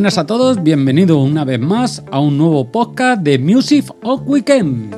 Buenas 0.00 0.16
a 0.16 0.24
todos, 0.24 0.62
bienvenido 0.62 1.18
una 1.18 1.44
vez 1.44 1.60
más 1.60 2.02
a 2.10 2.20
un 2.20 2.38
nuevo 2.38 2.72
podcast 2.72 3.20
de 3.20 3.38
Music 3.38 3.84
of 4.02 4.22
Weekend. 4.24 4.96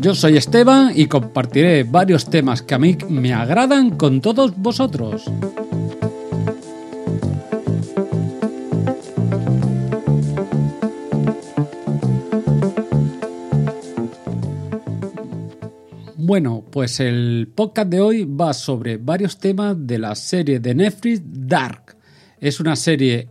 Yo 0.00 0.14
soy 0.14 0.36
Esteban 0.36 0.92
y 0.94 1.06
compartiré 1.06 1.82
varios 1.82 2.30
temas 2.30 2.62
que 2.62 2.76
a 2.76 2.78
mí 2.78 2.96
me 3.08 3.34
agradan 3.34 3.96
con 3.96 4.20
todos 4.20 4.56
vosotros. 4.56 5.24
Bueno, 16.30 16.64
pues 16.70 17.00
el 17.00 17.48
podcast 17.56 17.88
de 17.88 18.00
hoy 18.00 18.24
va 18.24 18.54
sobre 18.54 18.98
varios 18.98 19.40
temas 19.40 19.74
de 19.76 19.98
la 19.98 20.14
serie 20.14 20.60
de 20.60 20.76
Netflix 20.76 21.22
Dark. 21.24 21.96
Es 22.38 22.60
una 22.60 22.76
serie 22.76 23.28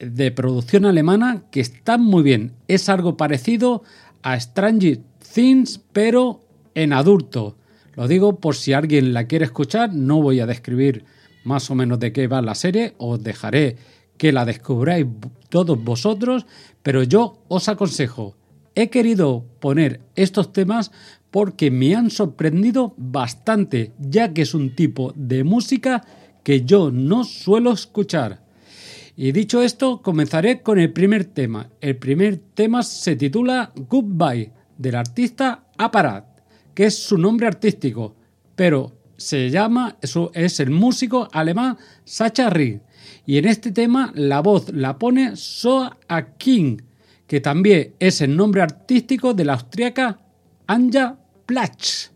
de 0.00 0.30
producción 0.30 0.86
alemana 0.86 1.42
que 1.50 1.60
está 1.60 1.98
muy 1.98 2.22
bien. 2.22 2.54
Es 2.66 2.88
algo 2.88 3.18
parecido 3.18 3.82
a 4.22 4.40
Stranger 4.40 4.98
Things, 5.34 5.78
pero 5.92 6.42
en 6.74 6.94
adulto. 6.94 7.58
Lo 7.94 8.08
digo 8.08 8.40
por 8.40 8.56
si 8.56 8.72
alguien 8.72 9.12
la 9.12 9.26
quiere 9.26 9.44
escuchar, 9.44 9.92
no 9.92 10.22
voy 10.22 10.40
a 10.40 10.46
describir 10.46 11.04
más 11.44 11.70
o 11.70 11.74
menos 11.74 12.00
de 12.00 12.14
qué 12.14 12.28
va 12.28 12.40
la 12.40 12.54
serie, 12.54 12.94
os 12.96 13.22
dejaré 13.22 13.76
que 14.16 14.32
la 14.32 14.46
descubráis 14.46 15.06
todos 15.50 15.84
vosotros, 15.84 16.46
pero 16.82 17.02
yo 17.02 17.42
os 17.48 17.68
aconsejo, 17.68 18.38
he 18.74 18.90
querido 18.90 19.44
poner 19.58 20.00
estos 20.14 20.52
temas 20.52 20.92
porque 21.30 21.70
me 21.70 21.94
han 21.94 22.10
sorprendido 22.10 22.94
bastante, 22.96 23.92
ya 23.98 24.32
que 24.32 24.42
es 24.42 24.54
un 24.54 24.74
tipo 24.74 25.12
de 25.14 25.44
música 25.44 26.04
que 26.42 26.64
yo 26.64 26.90
no 26.90 27.24
suelo 27.24 27.72
escuchar. 27.72 28.42
Y 29.16 29.32
dicho 29.32 29.62
esto, 29.62 30.00
comenzaré 30.00 30.62
con 30.62 30.78
el 30.78 30.92
primer 30.92 31.24
tema. 31.24 31.70
El 31.80 31.96
primer 31.96 32.38
tema 32.54 32.82
se 32.82 33.16
titula 33.16 33.72
Goodbye, 33.74 34.52
del 34.78 34.94
artista 34.94 35.64
Aparat, 35.76 36.24
que 36.72 36.86
es 36.86 36.96
su 36.96 37.18
nombre 37.18 37.48
artístico, 37.48 38.14
pero 38.54 38.92
se 39.16 39.50
llama, 39.50 39.98
es 40.32 40.60
el 40.60 40.70
músico 40.70 41.28
alemán 41.32 41.76
Sacha 42.04 42.48
Ring. 42.48 42.80
Y 43.26 43.38
en 43.38 43.46
este 43.46 43.72
tema 43.72 44.12
la 44.14 44.40
voz 44.40 44.72
la 44.72 44.98
pone 44.98 45.34
Soa 45.34 45.98
King, 46.38 46.78
que 47.26 47.40
también 47.40 47.94
es 47.98 48.20
el 48.20 48.36
nombre 48.36 48.62
artístico 48.62 49.34
de 49.34 49.44
la 49.44 49.54
austríaca 49.54 50.20
Anja 50.68 51.18
Platz 51.46 52.10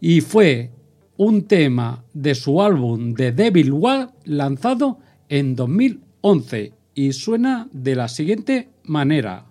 y 0.00 0.20
fue 0.20 0.72
un 1.16 1.44
tema 1.44 2.04
de 2.12 2.34
su 2.34 2.60
álbum 2.60 3.14
The 3.14 3.30
Devil 3.30 3.72
War 3.72 4.12
lanzado 4.24 4.98
en 5.28 5.54
2011 5.54 6.72
y 6.94 7.12
suena 7.12 7.68
de 7.72 7.94
la 7.94 8.08
siguiente 8.08 8.70
manera. 8.82 9.46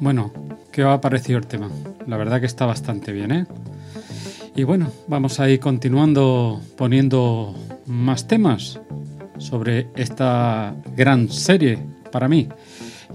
Bueno, 0.00 0.32
¿qué 0.72 0.82
os 0.82 0.94
ha 0.94 1.00
parecido 1.02 1.38
el 1.38 1.46
tema? 1.46 1.70
La 2.06 2.16
verdad 2.16 2.40
que 2.40 2.46
está 2.46 2.64
bastante 2.64 3.12
bien, 3.12 3.32
¿eh? 3.32 3.46
Y 4.56 4.64
bueno, 4.64 4.90
vamos 5.08 5.38
a 5.40 5.48
ir 5.50 5.60
continuando 5.60 6.60
poniendo 6.76 7.54
más 7.86 8.26
temas 8.26 8.80
sobre 9.36 9.88
esta 9.96 10.74
gran 10.96 11.28
serie 11.28 11.78
para 12.10 12.28
mí. 12.28 12.48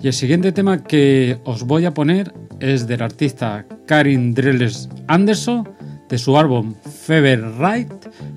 Y 0.02 0.08
el 0.08 0.14
siguiente 0.14 0.52
tema 0.52 0.84
que 0.84 1.40
os 1.44 1.64
voy 1.64 1.86
a 1.86 1.94
poner 1.94 2.32
es 2.60 2.86
del 2.86 3.02
artista 3.02 3.66
Karin 3.88 4.36
Dreles 4.36 4.88
Anderson 5.08 5.68
de 6.08 6.20
su 6.20 6.38
álbum 6.38 6.76
Fever 6.84 7.58
Right, 7.60 7.92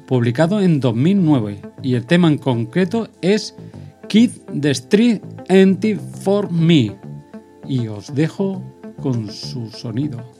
publicado 0.07 0.63
en 0.63 0.81
2009. 0.81 1.61
Y 1.83 1.95
el 1.95 2.07
tema 2.07 2.29
en 2.29 2.39
concreto 2.39 3.09
es 3.21 3.55
Kid 4.09 4.31
the 4.59 4.71
Street 4.71 5.21
Empty 5.49 5.97
for 6.23 6.51
Me. 6.51 7.08
Y 7.69 7.87
os 7.89 8.15
dejo 8.15 8.63
con 9.03 9.31
su 9.31 9.69
sonido. 9.71 10.38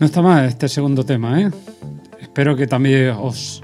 No 0.00 0.06
está 0.06 0.22
mal 0.22 0.46
este 0.46 0.66
segundo 0.66 1.04
tema, 1.04 1.42
¿eh? 1.42 1.50
Espero 2.18 2.56
que 2.56 2.66
también 2.66 3.10
os 3.10 3.62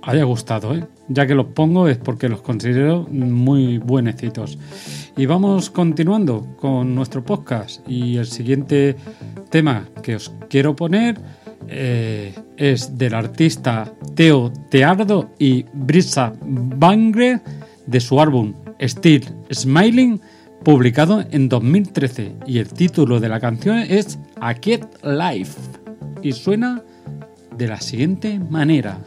haya 0.00 0.24
gustado, 0.24 0.74
¿eh? 0.74 0.86
Ya 1.08 1.26
que 1.26 1.34
los 1.34 1.48
pongo 1.48 1.88
es 1.88 1.98
porque 1.98 2.30
los 2.30 2.40
considero 2.40 3.06
muy 3.10 3.76
buenecitos. 3.76 4.58
Y 5.14 5.26
vamos 5.26 5.68
continuando 5.68 6.56
con 6.58 6.94
nuestro 6.94 7.22
podcast. 7.22 7.86
Y 7.86 8.16
el 8.16 8.24
siguiente 8.24 8.96
tema 9.50 9.86
que 10.02 10.16
os 10.16 10.32
quiero 10.48 10.74
poner 10.74 11.20
eh, 11.68 12.34
es 12.56 12.96
del 12.96 13.12
artista 13.12 13.92
Teo 14.14 14.50
Teardo 14.70 15.32
y 15.38 15.66
Brisa 15.74 16.32
Bangre 16.40 17.40
de 17.86 18.00
su 18.00 18.18
álbum 18.22 18.54
Still 18.80 19.26
Smiling 19.52 20.18
publicado 20.64 21.22
en 21.30 21.50
2013 21.50 22.36
y 22.46 22.58
el 22.58 22.68
título 22.68 23.20
de 23.20 23.28
la 23.28 23.38
canción 23.38 23.78
es 23.78 24.18
A 24.40 24.54
Quiet 24.54 24.86
Life 25.02 25.60
y 26.22 26.32
suena 26.32 26.82
de 27.56 27.68
la 27.68 27.80
siguiente 27.80 28.38
manera. 28.38 28.98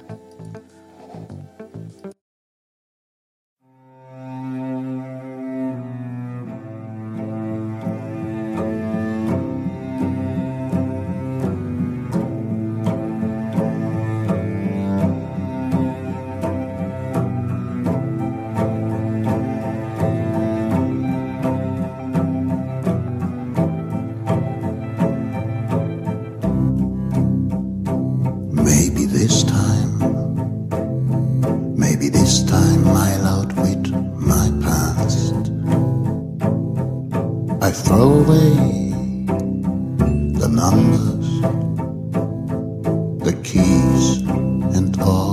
and 43.97 45.01
all. 45.01 45.26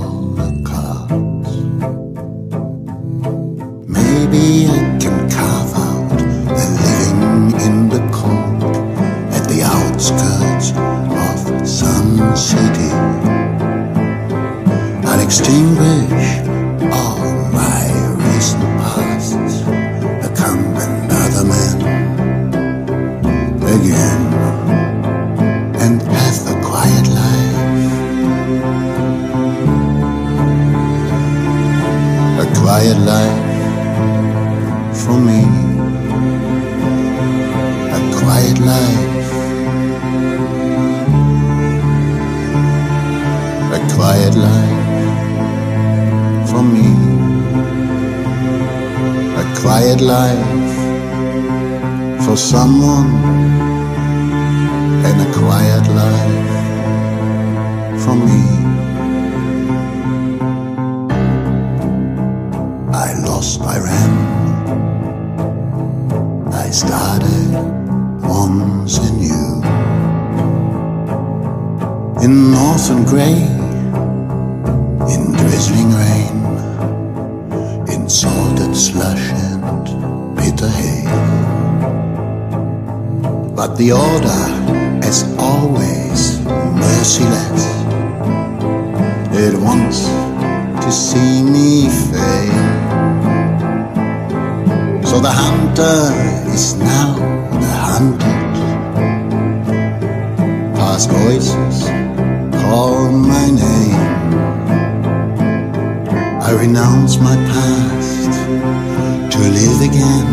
quiet 43.92 44.34
life 44.34 44.84
for 46.50 46.62
me. 46.62 46.88
A 49.36 49.44
quiet 49.60 50.00
life 50.00 50.74
for 52.24 52.36
someone, 52.36 53.10
and 55.06 55.20
a 55.20 55.32
quiet 55.32 55.86
life 56.02 56.44
for 58.04 58.14
me. 58.14 58.42
I 62.92 63.12
lost 63.26 63.60
my 63.60 63.78
ram. 63.78 64.14
I 66.52 66.70
started 66.70 67.50
once 68.22 68.98
in 69.08 69.20
you. 69.20 69.62
In 72.24 72.50
northern 72.52 73.04
gray 73.04 73.53
the 83.76 83.90
order, 83.90 84.44
as 85.04 85.24
always, 85.36 86.40
merciless. 86.46 87.64
It 89.34 89.58
wants 89.60 90.06
to 90.84 90.92
see 90.92 91.42
me 91.42 91.88
fail. 91.90 92.54
So 95.04 95.18
the 95.18 95.32
hunter 95.32 96.12
is 96.54 96.76
now 96.76 97.16
the 97.50 97.74
hunted. 97.90 98.54
Past 100.76 101.10
voices 101.10 101.88
call 102.62 103.10
my 103.10 103.50
name. 103.50 104.33
I 106.46 106.50
renounce 106.52 107.16
my 107.16 107.36
past 107.36 108.32
to 109.32 109.38
live 109.38 109.80
again. 109.80 110.26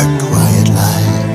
A 0.00 0.06
quiet 0.24 0.68
life, 0.80 1.28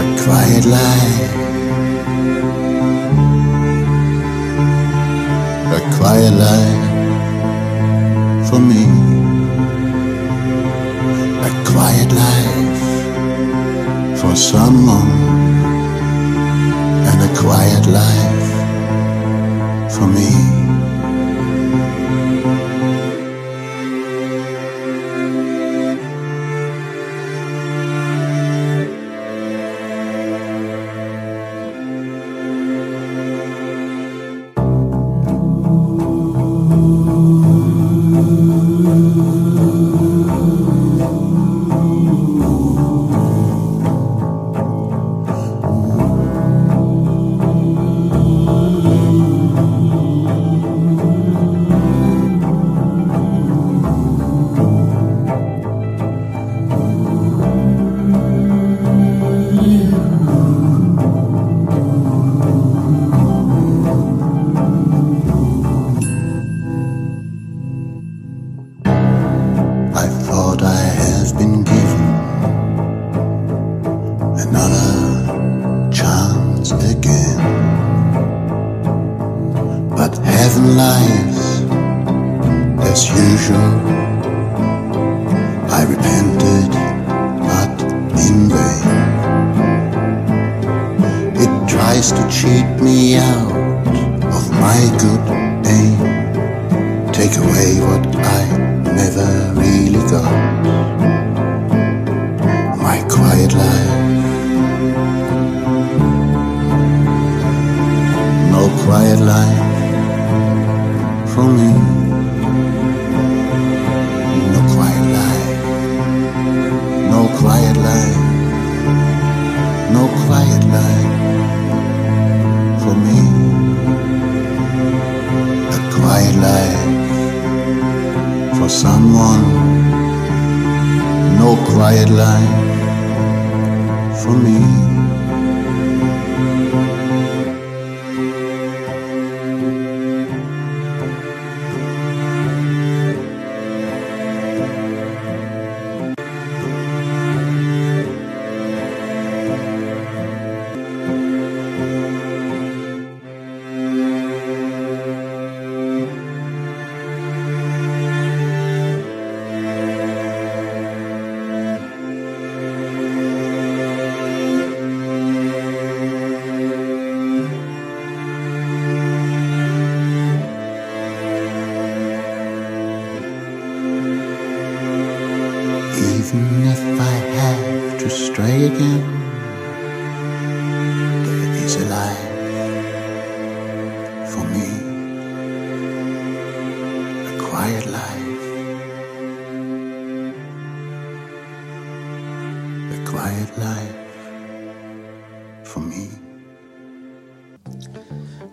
a 0.00 0.04
quiet 0.24 0.64
life. 0.64 1.28
A 5.76 5.80
quiet 5.98 6.34
life 6.46 6.86
for 8.48 8.60
me. 8.60 8.84
A 11.44 11.50
quiet 11.70 12.10
life 12.24 12.80
for 14.18 14.34
someone. 14.34 15.12
And 17.10 17.18
a 17.22 17.30
quiet 17.38 17.86
life 17.88 18.17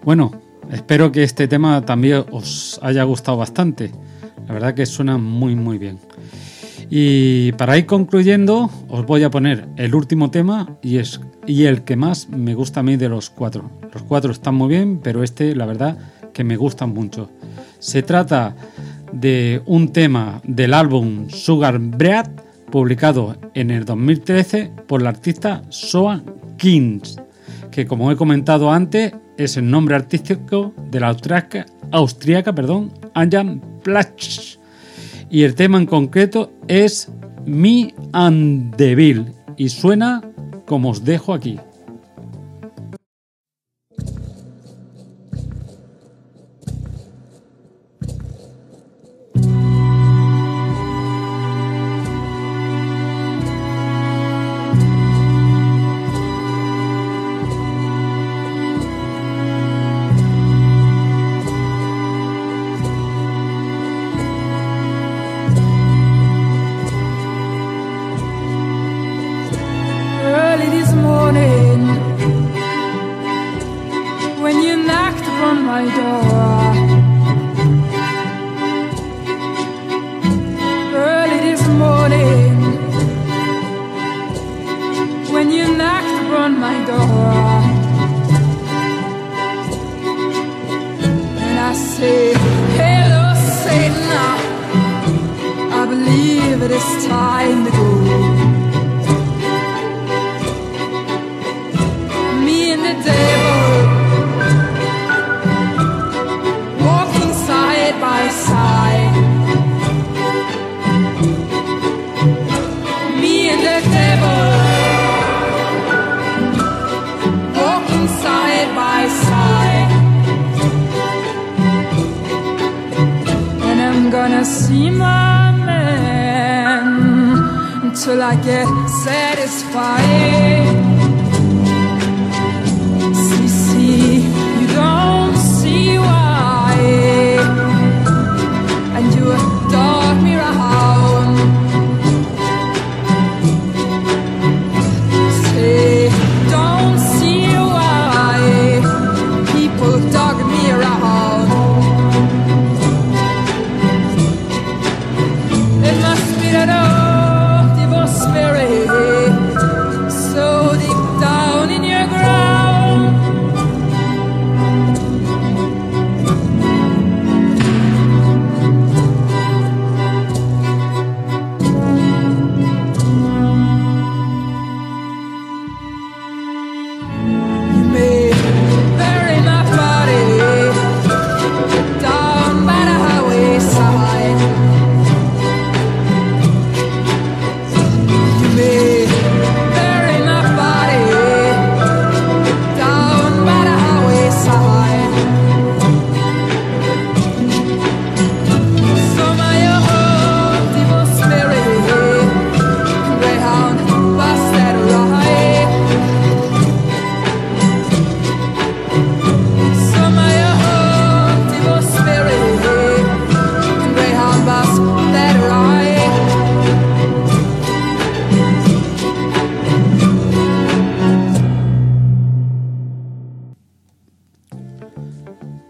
Bueno, 0.06 0.32
espero 0.72 1.12
que 1.12 1.24
este 1.24 1.48
tema 1.48 1.82
también 1.84 2.26
os 2.30 2.80
haya 2.84 3.04
gustado 3.04 3.38
bastante. 3.38 3.92
La 4.48 4.54
verdad 4.54 4.76
que 4.76 4.86
suena 4.86 5.18
muy 5.18 5.56
muy 5.56 5.80
bien. 5.80 5.98
Y 6.92 7.54
para 7.54 7.76
ir 7.80 7.88
concluyendo, 7.88 8.70
os 8.88 9.06
voy 9.08 9.24
a 9.24 9.32
poner 9.32 9.68
el 9.78 9.96
último 9.96 10.30
tema 10.30 10.78
y 10.84 10.98
es 10.98 11.20
y 11.48 11.64
el 11.64 11.82
que 11.82 11.96
más 11.96 12.30
me 12.30 12.54
gusta 12.54 12.82
a 12.82 12.84
mí 12.84 12.98
de 12.98 13.10
los 13.10 13.32
cuatro. 13.32 13.72
Los 13.92 14.04
cuatro 14.04 14.32
están 14.32 14.54
muy 14.54 14.70
bien, 14.70 15.00
pero 15.02 15.24
este, 15.24 15.56
la 15.56 15.66
verdad, 15.66 15.98
que 16.34 16.44
me 16.44 16.56
gustan 16.56 16.94
mucho. 16.94 17.32
Se 17.80 18.04
trata 18.04 18.56
de 19.12 19.64
un 19.66 19.92
tema 19.92 20.40
del 20.44 20.76
álbum 20.76 21.30
Sugar 21.30 21.80
Bread, 21.80 22.30
publicado 22.70 23.38
en 23.56 23.72
el 23.72 23.86
2013 23.86 24.72
por 24.86 25.02
la 25.02 25.10
artista 25.10 25.64
Soa 25.70 26.22
Kings, 26.58 27.18
que 27.72 27.86
como 27.86 28.12
he 28.12 28.16
comentado 28.16 28.72
antes, 28.72 29.14
es 29.38 29.58
el 29.58 29.70
nombre 29.70 29.96
artístico 29.96 30.74
de 30.90 31.00
la 31.00 31.16
austriaca, 31.92 32.56
perdón, 32.56 32.94
Anjan 33.14 33.62
Platsch 33.84 34.58
y 35.30 35.44
el 35.44 35.56
tema 35.56 35.78
en 35.78 35.86
concreto 35.86 36.54
es 36.68 37.10
Me 37.46 37.94
and 38.14 38.76
the 38.78 38.96
Bill 38.96 39.34
y 39.58 39.70
suena 39.70 40.22
como 40.66 40.90
os 40.90 41.04
dejo 41.04 41.34
aquí. 41.34 41.60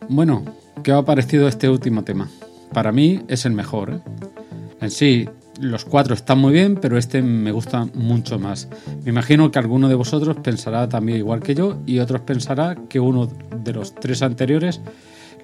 Bueno, 0.10 0.44
¿qué 0.84 0.92
ha 0.92 1.02
parecido 1.04 1.48
este 1.48 1.70
último 1.70 2.04
tema? 2.04 2.30
Para 2.74 2.92
mí 2.92 3.22
es 3.28 3.46
el 3.46 3.54
mejor. 3.54 3.90
¿eh? 3.92 4.00
En 4.82 4.92
sí, 4.92 5.28
los 5.60 5.86
cuatro 5.86 6.14
están 6.14 6.38
muy 6.38 6.54
bien, 6.54 6.76
pero 6.76 6.98
este 6.98 7.22
me 7.22 7.52
gusta 7.52 7.88
mucho 7.96 8.38
más. 8.38 8.68
Me 9.04 9.10
imagino 9.10 9.50
que 9.52 9.60
alguno 9.60 9.90
de 9.90 9.96
vosotros 9.96 10.38
pensará 10.44 10.88
también 10.88 11.18
igual 11.18 11.42
que 11.42 11.56
yo 11.56 11.78
y 11.86 12.00
otros 12.00 12.22
pensará 12.22 12.76
que 12.88 13.00
uno 13.00 13.28
de 13.64 13.74
los 13.74 13.96
tres 13.96 14.22
anteriores 14.22 14.80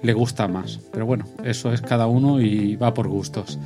le 0.02 0.12
gusta 0.12 0.46
más. 0.46 0.78
Pero 0.92 1.06
bueno, 1.06 1.24
eso 1.44 1.72
es 1.72 1.80
cada 1.80 2.06
uno 2.06 2.40
y 2.40 2.76
va 2.76 2.94
por 2.94 3.08
gustos. 3.08 3.58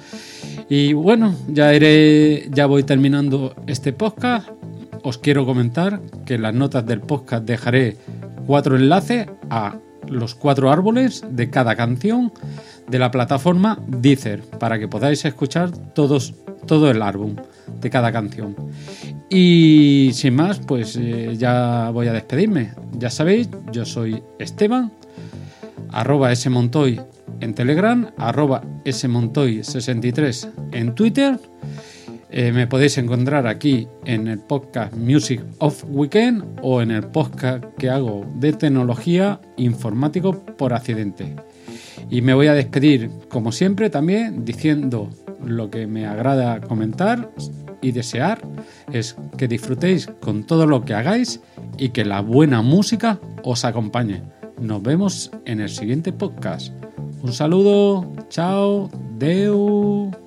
Y 0.68 0.94
bueno, 0.94 1.34
ya 1.48 1.74
iré, 1.74 2.48
ya 2.50 2.66
voy 2.66 2.84
terminando 2.84 3.54
este 3.66 3.92
podcast. 3.92 4.48
Os 5.02 5.18
quiero 5.18 5.44
comentar 5.44 6.00
que 6.24 6.34
en 6.34 6.42
las 6.42 6.54
notas 6.54 6.86
del 6.86 7.00
podcast 7.00 7.44
dejaré 7.44 7.96
cuatro 8.46 8.76
enlaces 8.76 9.26
a 9.50 9.76
los 10.08 10.34
cuatro 10.34 10.70
árboles 10.70 11.24
de 11.30 11.50
cada 11.50 11.76
canción 11.76 12.32
de 12.88 12.98
la 12.98 13.10
plataforma 13.10 13.78
Deezer 13.86 14.42
para 14.42 14.78
que 14.78 14.88
podáis 14.88 15.24
escuchar 15.24 15.70
todos, 15.94 16.34
todo 16.66 16.90
el 16.90 17.02
álbum 17.02 17.36
de 17.80 17.90
cada 17.90 18.12
canción. 18.12 18.54
Y 19.28 20.10
sin 20.12 20.36
más, 20.36 20.60
pues 20.60 20.96
eh, 20.96 21.34
ya 21.36 21.90
voy 21.92 22.06
a 22.08 22.12
despedirme. 22.12 22.72
Ya 22.92 23.10
sabéis, 23.10 23.48
yo 23.72 23.84
soy 23.84 24.22
Esteban, 24.38 24.92
arroba 25.90 26.34
smontoy 26.34 27.00
en 27.40 27.54
Telegram, 27.54 28.10
arroba 28.16 28.62
smontoy63 28.84 30.50
en 30.72 30.94
Twitter. 30.94 31.38
Eh, 32.38 32.52
me 32.52 32.66
podéis 32.66 32.98
encontrar 32.98 33.46
aquí 33.46 33.88
en 34.04 34.28
el 34.28 34.40
podcast 34.40 34.92
Music 34.94 35.40
of 35.56 35.82
Weekend 35.88 36.44
o 36.60 36.82
en 36.82 36.90
el 36.90 37.02
podcast 37.04 37.64
que 37.78 37.88
hago 37.88 38.26
de 38.34 38.52
tecnología 38.52 39.40
informático 39.56 40.44
por 40.58 40.74
accidente. 40.74 41.34
Y 42.10 42.20
me 42.20 42.34
voy 42.34 42.48
a 42.48 42.52
despedir, 42.52 43.10
como 43.30 43.52
siempre, 43.52 43.88
también 43.88 44.44
diciendo 44.44 45.08
lo 45.42 45.70
que 45.70 45.86
me 45.86 46.04
agrada 46.04 46.60
comentar 46.60 47.30
y 47.80 47.92
desear 47.92 48.46
es 48.92 49.16
que 49.38 49.48
disfrutéis 49.48 50.06
con 50.20 50.44
todo 50.44 50.66
lo 50.66 50.84
que 50.84 50.92
hagáis 50.92 51.40
y 51.78 51.88
que 51.88 52.04
la 52.04 52.20
buena 52.20 52.60
música 52.60 53.18
os 53.44 53.64
acompañe. 53.64 54.20
Nos 54.60 54.82
vemos 54.82 55.30
en 55.46 55.62
el 55.62 55.70
siguiente 55.70 56.12
podcast. 56.12 56.70
Un 57.22 57.32
saludo, 57.32 58.12
chao, 58.28 58.90
deu. 59.16 60.25